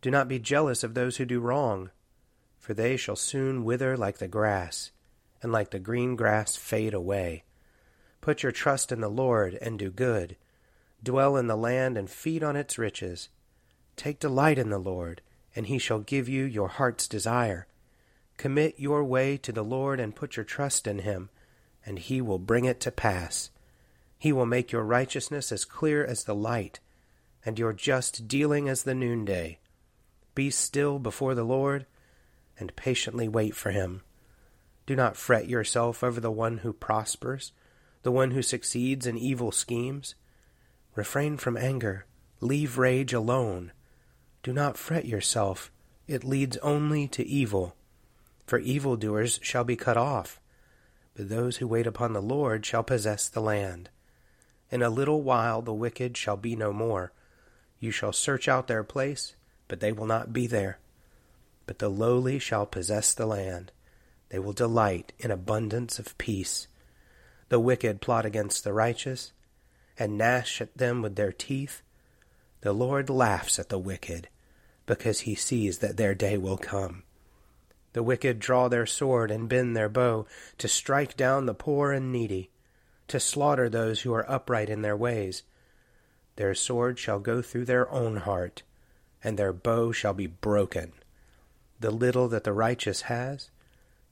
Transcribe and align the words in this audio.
Do 0.00 0.10
not 0.10 0.28
be 0.28 0.38
jealous 0.38 0.84
of 0.84 0.94
those 0.94 1.16
who 1.16 1.24
do 1.24 1.40
wrong, 1.40 1.90
for 2.58 2.74
they 2.74 2.96
shall 2.96 3.16
soon 3.16 3.64
wither 3.64 3.96
like 3.96 4.18
the 4.18 4.28
grass, 4.28 4.90
and 5.42 5.52
like 5.52 5.70
the 5.70 5.78
green 5.78 6.16
grass 6.16 6.56
fade 6.56 6.94
away. 6.94 7.44
Put 8.20 8.42
your 8.42 8.52
trust 8.52 8.90
in 8.90 9.00
the 9.00 9.08
Lord 9.08 9.54
and 9.60 9.78
do 9.78 9.90
good. 9.90 10.36
Dwell 11.02 11.36
in 11.36 11.46
the 11.46 11.56
land 11.56 11.96
and 11.96 12.10
feed 12.10 12.42
on 12.42 12.56
its 12.56 12.78
riches. 12.78 13.28
Take 13.94 14.18
delight 14.18 14.58
in 14.58 14.70
the 14.70 14.78
Lord, 14.78 15.22
and 15.54 15.66
he 15.66 15.78
shall 15.78 16.00
give 16.00 16.28
you 16.28 16.44
your 16.44 16.68
heart's 16.68 17.06
desire. 17.06 17.66
Commit 18.36 18.78
your 18.78 19.04
way 19.04 19.36
to 19.38 19.52
the 19.52 19.64
Lord 19.64 20.00
and 20.00 20.14
put 20.14 20.36
your 20.36 20.44
trust 20.44 20.86
in 20.86 20.98
him, 20.98 21.30
and 21.84 21.98
he 21.98 22.20
will 22.20 22.38
bring 22.38 22.64
it 22.64 22.80
to 22.80 22.90
pass. 22.90 23.50
He 24.18 24.32
will 24.32 24.46
make 24.46 24.72
your 24.72 24.82
righteousness 24.82 25.52
as 25.52 25.64
clear 25.64 26.04
as 26.04 26.24
the 26.24 26.34
light, 26.34 26.80
and 27.44 27.58
your 27.58 27.72
just 27.72 28.26
dealing 28.26 28.68
as 28.68 28.82
the 28.82 28.94
noonday. 28.94 29.58
Be 30.36 30.50
still 30.50 30.98
before 30.98 31.34
the 31.34 31.44
Lord, 31.44 31.86
and 32.58 32.76
patiently 32.76 33.26
wait 33.26 33.56
for 33.56 33.70
him. 33.70 34.02
Do 34.84 34.94
not 34.94 35.16
fret 35.16 35.48
yourself 35.48 36.04
over 36.04 36.20
the 36.20 36.30
one 36.30 36.58
who 36.58 36.74
prospers, 36.74 37.52
the 38.02 38.12
one 38.12 38.32
who 38.32 38.42
succeeds 38.42 39.06
in 39.06 39.16
evil 39.16 39.50
schemes. 39.50 40.14
Refrain 40.94 41.38
from 41.38 41.56
anger, 41.56 42.04
leave 42.40 42.76
rage 42.76 43.14
alone. 43.14 43.72
Do 44.42 44.52
not 44.52 44.76
fret 44.76 45.06
yourself, 45.06 45.72
it 46.06 46.22
leads 46.22 46.58
only 46.58 47.08
to 47.08 47.26
evil. 47.26 47.74
For 48.46 48.58
evildoers 48.58 49.40
shall 49.42 49.64
be 49.64 49.74
cut 49.74 49.96
off, 49.96 50.38
but 51.14 51.30
those 51.30 51.56
who 51.56 51.66
wait 51.66 51.86
upon 51.86 52.12
the 52.12 52.20
Lord 52.20 52.66
shall 52.66 52.84
possess 52.84 53.30
the 53.30 53.40
land. 53.40 53.88
In 54.70 54.82
a 54.82 54.90
little 54.90 55.22
while 55.22 55.62
the 55.62 55.72
wicked 55.72 56.14
shall 56.18 56.36
be 56.36 56.54
no 56.54 56.74
more. 56.74 57.12
You 57.80 57.90
shall 57.90 58.12
search 58.12 58.48
out 58.48 58.66
their 58.66 58.84
place, 58.84 59.34
but 59.68 59.80
they 59.80 59.92
will 59.92 60.06
not 60.06 60.32
be 60.32 60.46
there. 60.46 60.78
But 61.66 61.78
the 61.78 61.88
lowly 61.88 62.38
shall 62.38 62.66
possess 62.66 63.12
the 63.12 63.26
land. 63.26 63.72
They 64.28 64.38
will 64.38 64.52
delight 64.52 65.12
in 65.18 65.30
abundance 65.30 65.98
of 65.98 66.16
peace. 66.18 66.68
The 67.48 67.60
wicked 67.60 68.00
plot 68.00 68.26
against 68.26 68.64
the 68.64 68.72
righteous, 68.72 69.32
and 69.98 70.18
gnash 70.18 70.60
at 70.60 70.76
them 70.76 71.02
with 71.02 71.16
their 71.16 71.32
teeth. 71.32 71.82
The 72.60 72.72
Lord 72.72 73.08
laughs 73.08 73.58
at 73.58 73.68
the 73.68 73.78
wicked, 73.78 74.28
because 74.86 75.20
he 75.20 75.34
sees 75.34 75.78
that 75.78 75.96
their 75.96 76.14
day 76.14 76.36
will 76.36 76.58
come. 76.58 77.02
The 77.92 78.02
wicked 78.02 78.38
draw 78.38 78.68
their 78.68 78.86
sword 78.86 79.30
and 79.30 79.48
bend 79.48 79.76
their 79.76 79.88
bow 79.88 80.26
to 80.58 80.68
strike 80.68 81.16
down 81.16 81.46
the 81.46 81.54
poor 81.54 81.92
and 81.92 82.12
needy 82.12 82.50
to 83.08 83.20
slaughter 83.20 83.68
those 83.68 84.02
who 84.02 84.12
are 84.12 84.30
upright 84.30 84.68
in 84.68 84.82
their 84.82 84.96
ways. 84.96 85.44
Their 86.36 86.54
sword 86.54 86.98
shall 86.98 87.20
go 87.20 87.40
through 87.40 87.66
their 87.66 87.90
own 87.90 88.16
heart, 88.16 88.62
and 89.26 89.36
their 89.36 89.52
bow 89.52 89.90
shall 89.90 90.14
be 90.14 90.28
broken. 90.28 90.92
The 91.80 91.90
little 91.90 92.28
that 92.28 92.44
the 92.44 92.52
righteous 92.52 93.02
has 93.02 93.50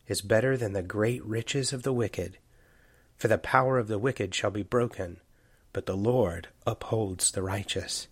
is 0.08 0.20
better 0.20 0.56
than 0.56 0.72
the 0.72 0.82
great 0.82 1.24
riches 1.24 1.72
of 1.72 1.84
the 1.84 1.92
wicked. 1.92 2.36
For 3.16 3.28
the 3.28 3.38
power 3.38 3.78
of 3.78 3.86
the 3.86 4.00
wicked 4.00 4.34
shall 4.34 4.50
be 4.50 4.64
broken, 4.64 5.20
but 5.72 5.86
the 5.86 5.96
Lord 5.96 6.48
upholds 6.66 7.30
the 7.30 7.44
righteous. 7.44 8.08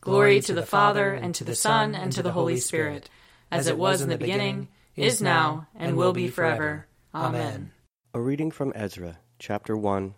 Glory 0.00 0.40
to 0.40 0.52
the 0.52 0.66
Father, 0.66 1.12
and 1.12 1.32
to 1.36 1.44
the 1.44 1.54
Son, 1.54 1.94
and 1.94 2.10
to 2.10 2.24
the 2.24 2.32
Holy 2.32 2.56
Spirit, 2.56 3.08
as 3.52 3.68
it 3.68 3.78
was 3.78 4.02
in 4.02 4.08
the 4.08 4.18
beginning, 4.18 4.66
is 4.96 5.22
now, 5.22 5.68
and 5.76 5.96
will 5.96 6.12
be 6.12 6.26
forever. 6.26 6.88
Amen. 7.14 7.70
A 8.12 8.20
reading 8.20 8.50
from 8.50 8.72
Ezra 8.74 9.18
Chapter 9.38 9.76
1 9.76 10.14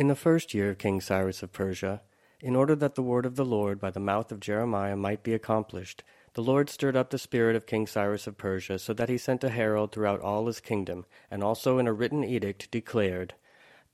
In 0.00 0.08
the 0.08 0.16
first 0.16 0.52
year 0.52 0.70
of 0.70 0.78
King 0.78 1.00
Cyrus 1.00 1.44
of 1.44 1.52
Persia, 1.52 2.02
in 2.42 2.56
order 2.56 2.74
that 2.74 2.94
the 2.94 3.02
word 3.02 3.26
of 3.26 3.36
the 3.36 3.44
Lord 3.44 3.80
by 3.80 3.90
the 3.90 4.00
mouth 4.00 4.32
of 4.32 4.40
Jeremiah 4.40 4.96
might 4.96 5.22
be 5.22 5.34
accomplished, 5.34 6.02
the 6.34 6.42
Lord 6.42 6.70
stirred 6.70 6.96
up 6.96 7.10
the 7.10 7.18
spirit 7.18 7.56
of 7.56 7.66
King 7.66 7.86
Cyrus 7.86 8.26
of 8.26 8.38
Persia, 8.38 8.78
so 8.78 8.92
that 8.94 9.08
he 9.08 9.18
sent 9.18 9.44
a 9.44 9.48
herald 9.50 9.92
throughout 9.92 10.20
all 10.20 10.46
his 10.46 10.60
kingdom, 10.60 11.04
and 11.30 11.42
also 11.42 11.78
in 11.78 11.86
a 11.86 11.92
written 11.92 12.22
edict 12.22 12.70
declared, 12.70 13.34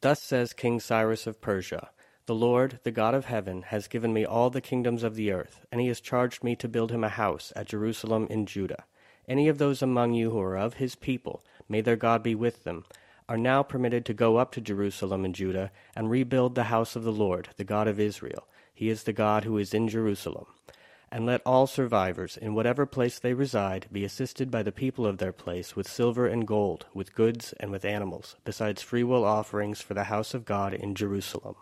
Thus 0.02 0.22
says 0.22 0.52
King 0.52 0.78
Cyrus 0.78 1.26
of 1.26 1.40
Persia, 1.40 1.90
The 2.26 2.34
Lord, 2.34 2.78
the 2.82 2.90
God 2.90 3.14
of 3.14 3.24
heaven, 3.24 3.62
has 3.62 3.88
given 3.88 4.12
me 4.12 4.24
all 4.24 4.50
the 4.50 4.60
kingdoms 4.60 5.02
of 5.02 5.14
the 5.14 5.32
earth, 5.32 5.64
and 5.72 5.80
he 5.80 5.88
has 5.88 6.00
charged 6.00 6.44
me 6.44 6.54
to 6.56 6.68
build 6.68 6.92
him 6.92 7.02
a 7.02 7.08
house 7.08 7.52
at 7.56 7.68
Jerusalem 7.68 8.26
in 8.28 8.46
Judah. 8.46 8.84
Any 9.26 9.48
of 9.48 9.58
those 9.58 9.82
among 9.82 10.12
you 10.12 10.30
who 10.30 10.40
are 10.40 10.58
of 10.58 10.74
his 10.74 10.94
people, 10.94 11.42
may 11.68 11.80
their 11.80 11.96
God 11.96 12.22
be 12.22 12.34
with 12.34 12.64
them, 12.64 12.84
are 13.28 13.36
now 13.36 13.62
permitted 13.62 14.04
to 14.06 14.14
go 14.14 14.36
up 14.36 14.52
to 14.52 14.60
Jerusalem 14.60 15.24
and 15.24 15.34
Judah 15.34 15.70
and 15.94 16.10
rebuild 16.10 16.54
the 16.54 16.64
house 16.64 16.94
of 16.96 17.04
the 17.04 17.12
Lord, 17.12 17.48
the 17.56 17.64
God 17.64 17.88
of 17.88 17.98
Israel. 17.98 18.46
He 18.72 18.88
is 18.88 19.02
the 19.02 19.12
God 19.12 19.44
who 19.44 19.58
is 19.58 19.74
in 19.74 19.88
Jerusalem. 19.88 20.46
And 21.10 21.24
let 21.24 21.40
all 21.46 21.66
survivors, 21.66 22.36
in 22.36 22.54
whatever 22.54 22.84
place 22.84 23.18
they 23.18 23.32
reside, 23.32 23.86
be 23.92 24.04
assisted 24.04 24.50
by 24.50 24.62
the 24.62 24.72
people 24.72 25.06
of 25.06 25.18
their 25.18 25.32
place 25.32 25.74
with 25.74 25.88
silver 25.88 26.26
and 26.26 26.46
gold, 26.46 26.86
with 26.92 27.14
goods 27.14 27.54
and 27.60 27.70
with 27.70 27.84
animals, 27.84 28.36
besides 28.44 28.82
freewill 28.82 29.24
offerings 29.24 29.80
for 29.80 29.94
the 29.94 30.04
house 30.04 30.34
of 30.34 30.44
God 30.44 30.74
in 30.74 30.94
Jerusalem. 30.94 31.54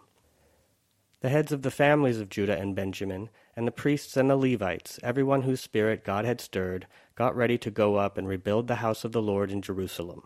The 1.20 1.28
heads 1.28 1.52
of 1.52 1.62
the 1.62 1.70
families 1.70 2.20
of 2.20 2.30
Judah 2.30 2.58
and 2.58 2.74
Benjamin, 2.74 3.30
and 3.54 3.66
the 3.66 3.72
priests 3.72 4.16
and 4.16 4.28
the 4.28 4.36
Levites, 4.36 4.98
every 5.02 5.22
one 5.22 5.42
whose 5.42 5.60
spirit 5.60 6.04
God 6.04 6.24
had 6.24 6.40
stirred, 6.40 6.86
got 7.14 7.36
ready 7.36 7.56
to 7.58 7.70
go 7.70 7.96
up 7.96 8.18
and 8.18 8.26
rebuild 8.26 8.66
the 8.66 8.76
house 8.76 9.04
of 9.04 9.12
the 9.12 9.22
Lord 9.22 9.50
in 9.50 9.62
Jerusalem. 9.62 10.22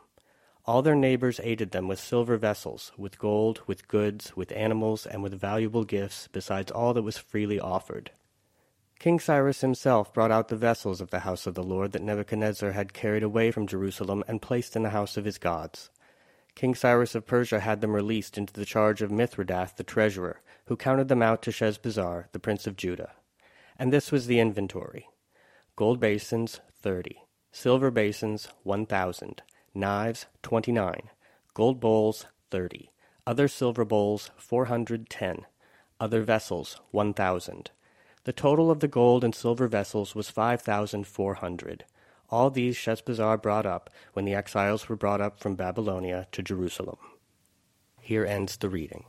All 0.68 0.82
their 0.82 0.94
neighbors 0.94 1.40
aided 1.42 1.70
them 1.70 1.88
with 1.88 1.98
silver 1.98 2.36
vessels, 2.36 2.92
with 2.98 3.18
gold, 3.18 3.62
with 3.66 3.88
goods, 3.88 4.36
with 4.36 4.52
animals, 4.52 5.06
and 5.06 5.22
with 5.22 5.32
valuable 5.32 5.82
gifts, 5.82 6.28
besides 6.30 6.70
all 6.70 6.92
that 6.92 7.00
was 7.00 7.16
freely 7.16 7.58
offered. 7.58 8.10
King 8.98 9.18
Cyrus 9.18 9.62
himself 9.62 10.12
brought 10.12 10.30
out 10.30 10.48
the 10.48 10.56
vessels 10.56 11.00
of 11.00 11.08
the 11.08 11.20
house 11.20 11.46
of 11.46 11.54
the 11.54 11.62
Lord 11.62 11.92
that 11.92 12.02
Nebuchadnezzar 12.02 12.72
had 12.72 12.92
carried 12.92 13.22
away 13.22 13.50
from 13.50 13.66
Jerusalem 13.66 14.22
and 14.28 14.42
placed 14.42 14.76
in 14.76 14.82
the 14.82 14.90
house 14.90 15.16
of 15.16 15.24
his 15.24 15.38
gods. 15.38 15.88
King 16.54 16.74
Cyrus 16.74 17.14
of 17.14 17.26
Persia 17.26 17.60
had 17.60 17.80
them 17.80 17.94
released 17.94 18.36
into 18.36 18.52
the 18.52 18.66
charge 18.66 19.00
of 19.00 19.10
Mithredath 19.10 19.76
the 19.76 19.82
treasurer, 19.82 20.42
who 20.66 20.76
counted 20.76 21.08
them 21.08 21.22
out 21.22 21.40
to 21.44 21.50
Sheshbazzar, 21.50 22.26
the 22.32 22.38
prince 22.38 22.66
of 22.66 22.76
Judah. 22.76 23.12
And 23.78 23.90
this 23.90 24.12
was 24.12 24.26
the 24.26 24.38
inventory 24.38 25.08
gold 25.76 25.98
basins, 25.98 26.60
thirty, 26.74 27.22
silver 27.52 27.90
basins, 27.90 28.48
one 28.64 28.84
thousand, 28.84 29.40
knives, 29.78 30.26
twenty 30.42 30.72
nine, 30.72 31.08
gold 31.54 31.80
bowls, 31.80 32.26
thirty, 32.50 32.90
other 33.26 33.48
silver 33.48 33.84
bowls, 33.84 34.30
four 34.36 34.66
hundred 34.66 35.08
ten, 35.08 35.46
other 35.98 36.22
vessels, 36.22 36.80
one 36.90 37.14
thousand 37.14 37.70
the 38.28 38.32
total 38.34 38.70
of 38.70 38.80
the 38.80 38.88
gold 38.88 39.24
and 39.24 39.34
silver 39.34 39.66
vessels 39.68 40.14
was 40.14 40.28
five 40.28 40.60
thousand 40.60 41.06
four 41.06 41.36
hundred. 41.36 41.86
All 42.28 42.50
these 42.50 42.76
Sheshbazzar 42.76 43.40
brought 43.40 43.64
up 43.64 43.88
when 44.12 44.26
the 44.26 44.34
exiles 44.34 44.86
were 44.86 44.96
brought 44.96 45.22
up 45.22 45.40
from 45.40 45.54
Babylonia 45.54 46.26
to 46.32 46.42
Jerusalem. 46.42 46.98
Here 48.02 48.26
ends 48.26 48.58
the 48.58 48.68
reading. 48.68 49.06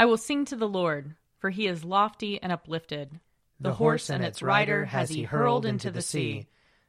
I 0.00 0.06
will 0.06 0.16
sing 0.16 0.44
to 0.46 0.56
the 0.56 0.68
Lord, 0.68 1.14
for 1.38 1.50
he 1.50 1.68
is 1.68 1.84
lofty 1.84 2.42
and 2.42 2.50
uplifted. 2.50 3.20
The, 3.60 3.68
the 3.68 3.74
horse 3.74 4.10
and 4.10 4.24
its 4.24 4.42
rider 4.42 4.86
has 4.86 5.10
he 5.10 5.22
hurled 5.22 5.64
into 5.64 5.92
the 5.92 6.02
sea. 6.02 6.48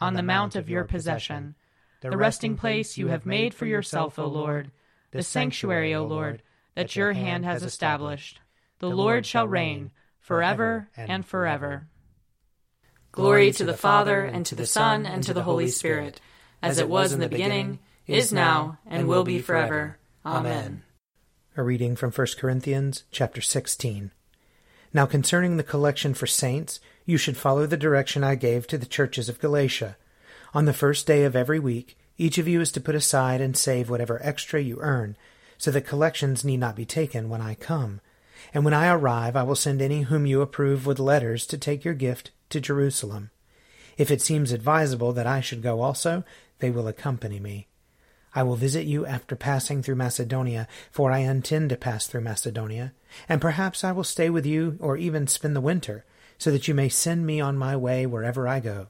on 0.00 0.14
the 0.14 0.22
mount 0.22 0.56
of 0.56 0.68
your 0.68 0.84
possession, 0.84 1.54
the 2.00 2.16
resting 2.16 2.56
place 2.56 2.98
you 2.98 3.08
have 3.08 3.24
made 3.24 3.54
for 3.54 3.66
yourself, 3.66 4.18
O 4.18 4.26
Lord, 4.26 4.70
the 5.10 5.22
sanctuary, 5.22 5.94
O 5.94 6.04
Lord, 6.04 6.42
that 6.74 6.96
your 6.96 7.12
hand 7.12 7.44
has 7.44 7.62
established. 7.62 8.40
The 8.80 8.90
Lord 8.90 9.24
shall 9.24 9.48
reign 9.48 9.90
forever 10.20 10.88
and 10.96 11.24
forever. 11.24 11.88
Glory 13.12 13.52
to 13.52 13.64
the 13.64 13.74
Father, 13.74 14.24
and 14.24 14.44
to 14.46 14.54
the 14.54 14.66
Son, 14.66 15.06
and 15.06 15.22
to 15.22 15.32
the 15.32 15.44
Holy 15.44 15.68
Spirit, 15.68 16.20
as 16.60 16.78
it 16.78 16.88
was 16.88 17.12
in 17.12 17.20
the 17.20 17.28
beginning, 17.28 17.78
is 18.06 18.32
now, 18.32 18.78
and 18.86 19.06
will 19.06 19.22
be 19.22 19.38
forever. 19.38 19.98
Amen. 20.26 20.82
A 21.56 21.62
reading 21.62 21.94
from 21.94 22.10
1 22.10 22.26
Corinthians 22.38 23.04
chapter 23.12 23.40
16. 23.40 24.10
Now 24.92 25.06
concerning 25.06 25.56
the 25.56 25.62
collection 25.62 26.12
for 26.12 26.26
saints, 26.26 26.80
you 27.04 27.16
should 27.16 27.36
follow 27.36 27.66
the 27.66 27.76
direction 27.76 28.24
I 28.24 28.34
gave 28.34 28.66
to 28.68 28.78
the 28.78 28.86
churches 28.86 29.28
of 29.28 29.40
Galatia. 29.40 29.96
On 30.52 30.64
the 30.64 30.72
first 30.72 31.06
day 31.06 31.24
of 31.24 31.36
every 31.36 31.58
week, 31.58 31.98
each 32.16 32.38
of 32.38 32.48
you 32.48 32.60
is 32.60 32.70
to 32.72 32.80
put 32.80 32.94
aside 32.94 33.40
and 33.40 33.56
save 33.56 33.90
whatever 33.90 34.20
extra 34.22 34.60
you 34.60 34.78
earn, 34.80 35.16
so 35.58 35.70
that 35.70 35.86
collections 35.86 36.44
need 36.44 36.58
not 36.58 36.76
be 36.76 36.84
taken 36.84 37.28
when 37.28 37.40
I 37.40 37.54
come. 37.54 38.00
And 38.52 38.64
when 38.64 38.74
I 38.74 38.88
arrive, 38.88 39.36
I 39.36 39.42
will 39.42 39.56
send 39.56 39.82
any 39.82 40.02
whom 40.02 40.26
you 40.26 40.40
approve 40.40 40.86
with 40.86 40.98
letters 40.98 41.46
to 41.46 41.58
take 41.58 41.84
your 41.84 41.94
gift 41.94 42.30
to 42.50 42.60
Jerusalem. 42.60 43.30
If 43.96 44.10
it 44.10 44.22
seems 44.22 44.52
advisable 44.52 45.12
that 45.12 45.26
I 45.26 45.40
should 45.40 45.62
go 45.62 45.80
also, 45.80 46.24
they 46.58 46.70
will 46.70 46.88
accompany 46.88 47.40
me. 47.40 47.68
I 48.34 48.42
will 48.42 48.56
visit 48.56 48.86
you 48.86 49.06
after 49.06 49.36
passing 49.36 49.82
through 49.82 49.94
Macedonia, 49.94 50.66
for 50.90 51.12
I 51.12 51.18
intend 51.18 51.70
to 51.70 51.76
pass 51.76 52.06
through 52.06 52.22
Macedonia, 52.22 52.92
and 53.28 53.40
perhaps 53.40 53.84
I 53.84 53.92
will 53.92 54.04
stay 54.04 54.28
with 54.28 54.44
you 54.44 54.76
or 54.80 54.96
even 54.96 55.28
spend 55.28 55.54
the 55.54 55.60
winter, 55.60 56.04
so 56.38 56.50
that 56.50 56.68
you 56.68 56.74
may 56.74 56.88
send 56.88 57.26
me 57.26 57.40
on 57.40 57.56
my 57.56 57.76
way 57.76 58.06
wherever 58.06 58.46
I 58.46 58.60
go. 58.60 58.88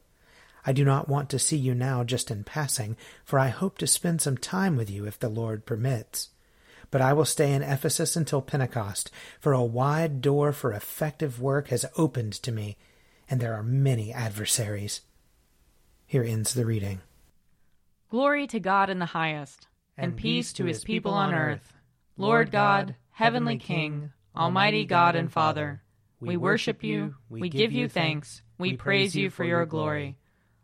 I 0.67 0.73
do 0.73 0.85
not 0.85 1.09
want 1.09 1.29
to 1.31 1.39
see 1.39 1.57
you 1.57 1.75
now 1.75 2.05
just 2.05 2.31
in 2.31 2.45
passing, 2.45 2.97
for 3.25 3.39
I 3.39 3.49
hope 3.49 3.79
to 3.79 3.87
spend 3.87 4.23
some 4.23 4.39
time 4.39 4.77
with 4.77 4.91
you 4.91 5.07
if 5.07 5.19
the 5.19 5.29
Lord 5.29 5.67
permits 5.67 6.31
but 6.95 7.01
I 7.01 7.13
will 7.13 7.25
stay 7.25 7.53
in 7.53 7.65
Ephesus 7.65 8.15
until 8.15 8.41
Pentecost, 8.41 9.11
for 9.41 9.53
a 9.53 9.65
wide 9.65 10.21
door 10.21 10.53
for 10.53 10.73
effective 10.73 11.41
work 11.41 11.67
has 11.71 11.85
opened 11.99 12.35
to 12.35 12.53
me, 12.53 12.77
and 13.29 13.41
there 13.41 13.55
are 13.55 13.65
many 13.65 14.13
adversaries. 14.13 15.01
Here 16.07 16.23
ends 16.23 16.55
the 16.55 16.65
reading. 16.65 17.01
Glory 18.11 18.47
to 18.47 18.61
God 18.61 18.91
in 18.91 19.01
the 19.01 19.07
highest, 19.07 19.67
and, 19.97 20.13
and 20.13 20.17
peace 20.17 20.53
to 20.53 20.67
his 20.67 20.85
people 20.85 21.13
on 21.13 21.35
earth. 21.35 21.75
Lord 22.17 22.53
God, 22.53 22.95
heavenly 23.11 23.59
King, 23.59 24.13
almighty 24.37 24.85
God 24.85 25.17
and 25.17 25.33
Father, 25.33 25.83
we 26.27 26.37
worship 26.37 26.83
you, 26.83 27.15
we 27.29 27.49
give 27.49 27.73
you 27.73 27.89
thanks, 27.89 28.43
we 28.59 28.77
praise 28.77 29.15
you 29.15 29.31
for 29.31 29.45
your 29.45 29.67
glory. 29.67 30.17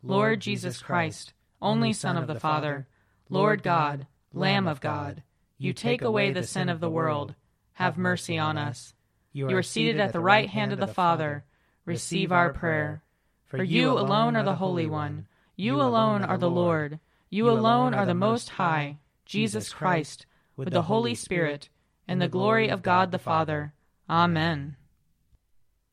Lord 0.02 0.40
Jesus 0.40 0.80
Christ, 0.82 1.32
only 1.60 1.92
Son 1.92 2.16
of 2.16 2.26
the 2.26 2.40
Father, 2.40 2.86
Lord 3.28 3.62
God, 3.62 4.06
Lamb 4.32 4.66
of 4.66 4.80
God, 4.80 5.22
you 5.58 5.72
take 5.72 6.02
away 6.02 6.32
the 6.32 6.42
sin 6.42 6.68
of 6.68 6.80
the 6.80 6.90
world. 6.90 7.34
Have 7.74 7.98
mercy 7.98 8.38
on 8.38 8.56
us. 8.56 8.94
You 9.32 9.54
are 9.56 9.62
seated 9.62 10.00
at 10.00 10.12
the 10.12 10.20
right 10.20 10.48
hand 10.48 10.72
of 10.72 10.80
the 10.80 10.86
Father. 10.86 11.44
Receive 11.84 12.32
our 12.32 12.52
prayer. 12.52 13.02
For 13.46 13.62
you 13.62 13.92
alone 13.92 14.36
are 14.36 14.42
the 14.42 14.54
Holy 14.54 14.86
One. 14.86 15.26
You 15.56 15.76
alone 15.80 16.24
are 16.24 16.38
the 16.38 16.50
Lord. 16.50 16.98
You 17.28 17.50
alone 17.50 17.94
are 17.94 18.06
the 18.06 18.14
Most 18.14 18.48
High, 18.50 18.98
Jesus 19.26 19.72
Christ, 19.72 20.26
with 20.56 20.70
the 20.70 20.82
Holy 20.82 21.14
Spirit, 21.14 21.68
and 22.08 22.20
the 22.20 22.28
glory 22.28 22.68
of 22.68 22.82
God 22.82 23.12
the 23.12 23.18
Father. 23.18 23.72
Amen. 24.08 24.76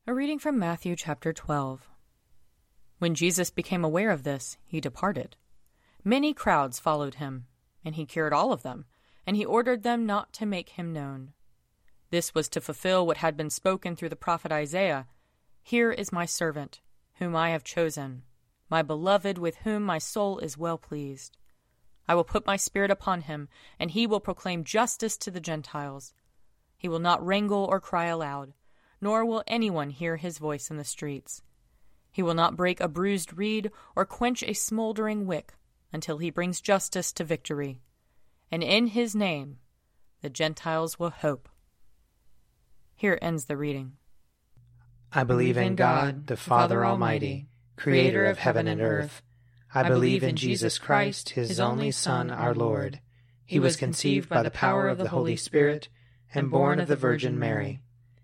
A 0.08 0.14
reading 0.14 0.38
from 0.38 0.58
Matthew 0.58 0.96
chapter 0.96 1.34
12. 1.34 1.86
When 2.98 3.14
Jesus 3.14 3.50
became 3.50 3.84
aware 3.84 4.08
of 4.10 4.22
this, 4.22 4.56
he 4.64 4.80
departed. 4.80 5.36
Many 6.02 6.32
crowds 6.32 6.78
followed 6.78 7.16
him, 7.16 7.44
and 7.84 7.94
he 7.94 8.06
cured 8.06 8.32
all 8.32 8.50
of 8.50 8.62
them 8.62 8.86
and 9.26 9.36
he 9.36 9.44
ordered 9.44 9.82
them 9.82 10.06
not 10.06 10.32
to 10.32 10.46
make 10.46 10.70
him 10.70 10.94
known. 10.94 11.34
This 12.08 12.34
was 12.34 12.48
to 12.48 12.60
fulfill 12.62 13.06
what 13.06 13.18
had 13.18 13.36
been 13.36 13.50
spoken 13.50 13.94
through 13.96 14.08
the 14.08 14.16
prophet 14.16 14.50
Isaiah 14.50 15.08
Here 15.60 15.92
is 15.92 16.10
my 16.10 16.24
servant, 16.24 16.80
whom 17.16 17.36
I 17.36 17.50
have 17.50 17.62
chosen, 17.62 18.22
my 18.70 18.80
beloved, 18.80 19.36
with 19.36 19.56
whom 19.56 19.82
my 19.82 19.98
soul 19.98 20.38
is 20.38 20.56
well 20.56 20.78
pleased. 20.78 21.36
I 22.08 22.14
will 22.14 22.24
put 22.24 22.46
my 22.46 22.56
spirit 22.56 22.90
upon 22.90 23.20
him, 23.20 23.50
and 23.78 23.90
he 23.90 24.06
will 24.06 24.20
proclaim 24.20 24.64
justice 24.64 25.18
to 25.18 25.30
the 25.30 25.38
Gentiles. 25.38 26.14
He 26.78 26.88
will 26.88 26.98
not 26.98 27.22
wrangle 27.22 27.66
or 27.66 27.78
cry 27.78 28.06
aloud, 28.06 28.54
nor 29.00 29.24
will 29.24 29.44
anyone 29.46 29.90
hear 29.90 30.16
his 30.16 30.38
voice 30.38 30.70
in 30.70 30.76
the 30.76 30.84
streets. 30.84 31.42
He 32.10 32.22
will 32.22 32.34
not 32.34 32.56
break 32.56 32.80
a 32.80 32.88
bruised 32.88 33.36
reed 33.36 33.70
or 33.94 34.04
quench 34.04 34.42
a 34.42 34.54
smoldering 34.54 35.26
wick 35.26 35.54
until 35.92 36.18
he 36.18 36.30
brings 36.30 36.60
justice 36.60 37.12
to 37.12 37.24
victory 37.24 37.80
and 38.50 38.62
in 38.62 38.88
his 38.88 39.14
name 39.14 39.58
the 40.22 40.30
Gentiles 40.30 40.98
will 40.98 41.10
hope. 41.10 41.48
Here 42.94 43.18
ends 43.22 43.44
the 43.44 43.56
reading. 43.56 43.92
I 45.12 45.24
believe 45.24 45.56
in 45.56 45.76
God, 45.76 46.26
the 46.26 46.36
Father 46.36 46.84
Almighty, 46.84 47.48
creator 47.76 48.24
of 48.26 48.38
heaven 48.38 48.66
and 48.66 48.80
earth. 48.80 49.22
I 49.72 49.88
believe 49.88 50.24
in 50.24 50.36
Jesus 50.36 50.78
Christ, 50.78 51.30
his 51.30 51.60
only 51.60 51.90
Son, 51.90 52.30
our 52.30 52.54
Lord. 52.54 53.00
He 53.44 53.58
was 53.58 53.76
conceived 53.76 54.28
by 54.28 54.42
the 54.42 54.50
power 54.50 54.88
of 54.88 54.98
the 54.98 55.08
Holy 55.08 55.36
Spirit 55.36 55.88
and 56.34 56.50
born 56.50 56.80
of 56.80 56.88
the 56.88 56.96
Virgin 56.96 57.38
Mary. 57.38 57.80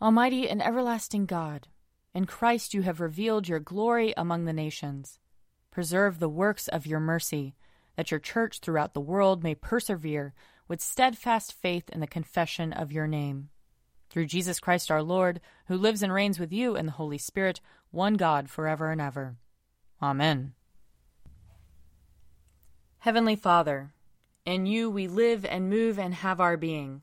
Almighty 0.00 0.48
and 0.48 0.62
everlasting 0.62 1.26
God, 1.26 1.66
in 2.14 2.24
Christ 2.24 2.72
you 2.72 2.82
have 2.82 3.00
revealed 3.00 3.48
your 3.48 3.58
glory 3.58 4.14
among 4.16 4.44
the 4.44 4.52
nations. 4.52 5.18
Preserve 5.72 6.18
the 6.18 6.28
works 6.28 6.68
of 6.68 6.86
your 6.86 7.00
mercy 7.00 7.56
that 7.96 8.12
your 8.12 8.20
church 8.20 8.60
throughout 8.60 8.94
the 8.94 9.00
world 9.00 9.42
may 9.42 9.56
persevere 9.56 10.34
with 10.68 10.80
steadfast 10.80 11.52
faith 11.52 11.88
in 11.90 11.98
the 11.98 12.06
confession 12.06 12.72
of 12.72 12.92
your 12.92 13.08
name. 13.08 13.48
Through 14.08 14.26
Jesus 14.26 14.60
Christ 14.60 14.88
our 14.88 15.02
Lord, 15.02 15.40
who 15.66 15.76
lives 15.76 16.02
and 16.02 16.12
reigns 16.12 16.38
with 16.38 16.52
you 16.52 16.76
in 16.76 16.86
the 16.86 16.92
Holy 16.92 17.18
Spirit, 17.18 17.60
one 17.90 18.14
God, 18.14 18.48
forever 18.48 18.92
and 18.92 19.00
ever. 19.00 19.36
Amen. 20.00 20.52
Heavenly 23.00 23.36
Father, 23.36 23.92
in 24.46 24.66
you 24.66 24.88
we 24.88 25.08
live 25.08 25.44
and 25.44 25.68
move 25.68 25.98
and 25.98 26.14
have 26.14 26.40
our 26.40 26.56
being. 26.56 27.02